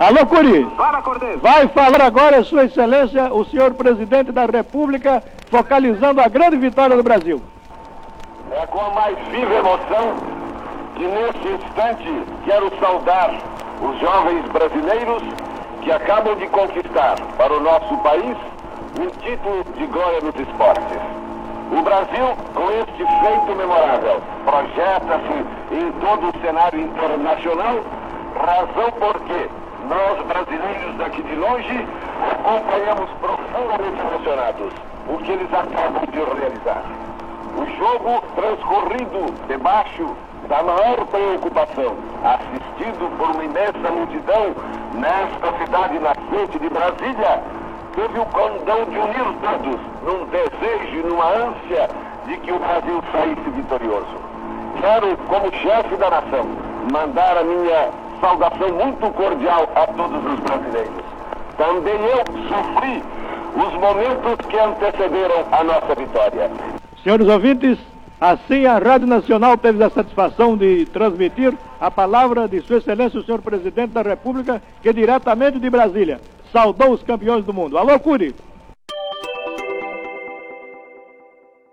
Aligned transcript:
Alô, 0.00 0.26
Curi. 0.26 0.66
Fala, 0.76 1.00
Cordeiro. 1.00 1.38
Vai 1.38 1.68
falar 1.68 2.02
agora, 2.02 2.42
Sua 2.42 2.64
Excelência, 2.64 3.32
o 3.32 3.44
senhor 3.44 3.74
presidente 3.74 4.32
da 4.32 4.46
República, 4.46 5.22
focalizando 5.48 6.20
a 6.20 6.28
grande 6.28 6.56
vitória 6.56 6.96
do 6.96 7.02
Brasil. 7.04 7.40
É 8.50 8.66
com 8.66 8.80
a 8.80 8.90
mais 8.90 9.18
viva 9.28 9.54
emoção 9.54 10.16
que 10.96 11.06
neste 11.06 11.46
instante 11.46 12.24
quero 12.44 12.72
saudar 12.80 13.32
os 13.80 14.00
jovens 14.00 14.44
brasileiros 14.50 15.22
que 15.82 15.92
acabam 15.92 16.34
de 16.36 16.48
conquistar 16.48 17.20
para 17.36 17.52
o 17.52 17.60
nosso 17.60 17.96
país 17.98 18.36
um 18.98 19.08
título 19.20 19.62
de 19.76 19.86
glória 19.86 20.20
nos 20.20 20.34
esportes. 20.34 20.98
O 21.70 21.82
Brasil, 21.82 22.26
com 22.54 22.70
este 22.72 22.96
feito 22.96 23.56
memorável, 23.56 24.20
projeta-se 24.44 25.76
em 25.76 25.92
todo 26.00 26.28
o 26.28 26.40
cenário 26.40 26.80
internacional, 26.80 27.80
razão 28.34 28.90
porque 28.98 29.61
nós, 29.88 30.26
brasileiros 30.26 30.96
daqui 30.96 31.22
de 31.22 31.34
longe, 31.34 31.86
acompanhamos 32.30 33.10
profundamente 33.20 34.00
emocionados 34.00 34.72
o 35.08 35.18
que 35.18 35.32
eles 35.32 35.52
acabam 35.52 36.04
de 36.06 36.18
realizar. 36.18 36.82
O 37.56 37.66
jogo 37.76 38.22
transcorrido 38.34 39.34
debaixo 39.48 40.16
da 40.48 40.62
maior 40.62 41.04
preocupação, 41.06 41.96
assistido 42.24 43.16
por 43.18 43.30
uma 43.30 43.44
imensa 43.44 43.90
multidão 43.90 44.54
nesta 44.94 45.58
cidade 45.58 45.98
nascente 45.98 46.58
de 46.58 46.68
Brasília, 46.68 47.42
teve 47.94 48.18
o 48.18 48.26
condão 48.26 48.84
de 48.84 48.98
unir 48.98 49.36
todos 49.42 49.80
num 50.02 50.24
desejo 50.26 50.96
e 50.96 51.02
numa 51.02 51.26
ânsia 51.26 51.88
de 52.26 52.36
que 52.38 52.52
o 52.52 52.58
Brasil 52.58 53.02
saísse 53.12 53.50
vitorioso. 53.50 54.32
Quero, 54.80 55.16
como 55.28 55.52
chefe 55.52 55.96
da 55.96 56.10
nação, 56.10 56.46
mandar 56.90 57.36
a 57.36 57.44
minha 57.44 57.90
saudação 58.22 58.68
muito 58.72 59.10
cordial 59.14 59.68
a 59.74 59.86
todos 59.88 60.32
os 60.32 60.40
brasileiros. 60.40 61.04
Também 61.58 61.94
eu 61.94 62.24
sofri 62.48 63.02
os 63.56 63.72
momentos 63.74 64.46
que 64.46 64.58
antecederam 64.58 65.44
a 65.50 65.64
nossa 65.64 65.94
vitória. 65.96 66.50
Senhores 67.02 67.28
ouvintes, 67.28 67.78
assim 68.20 68.64
a 68.64 68.78
Rádio 68.78 69.08
Nacional 69.08 69.58
teve 69.58 69.82
a 69.82 69.90
satisfação 69.90 70.56
de 70.56 70.86
transmitir 70.86 71.52
a 71.80 71.90
palavra 71.90 72.46
de 72.46 72.60
Sua 72.62 72.78
Excelência 72.78 73.18
o 73.18 73.24
senhor 73.24 73.42
Presidente 73.42 73.90
da 73.90 74.02
República, 74.02 74.62
que 74.80 74.92
diretamente 74.92 75.58
de 75.58 75.68
Brasília 75.68 76.20
saudou 76.52 76.92
os 76.92 77.02
campeões 77.02 77.44
do 77.44 77.52
mundo. 77.52 77.76
Alô, 77.76 77.98
Curi! 77.98 78.34